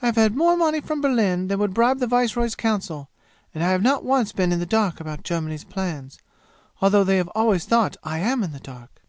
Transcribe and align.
I 0.00 0.06
have 0.06 0.14
had 0.14 0.36
more 0.36 0.56
money 0.56 0.80
from 0.80 1.00
Berlin 1.00 1.48
than 1.48 1.58
would 1.58 1.74
bribe 1.74 1.98
the 1.98 2.06
viceroy's 2.06 2.54
council, 2.54 3.10
and 3.52 3.64
I 3.64 3.70
have 3.70 3.82
not 3.82 4.04
once 4.04 4.30
been 4.30 4.52
in 4.52 4.60
the 4.60 4.66
dark 4.66 5.00
about 5.00 5.24
Germany's 5.24 5.64
plans 5.64 6.20
although 6.80 7.02
they 7.02 7.16
have 7.16 7.26
always 7.34 7.64
thought 7.64 7.96
I 8.04 8.20
am 8.20 8.44
in 8.44 8.52
the 8.52 8.60
dark. 8.60 9.02